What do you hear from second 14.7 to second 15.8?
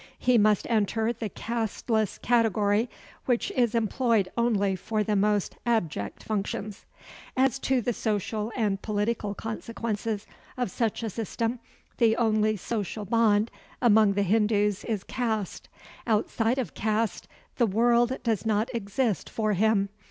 is caste.